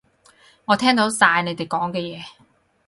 [0.65, 2.25] 我聽到晒你哋講嘅嘢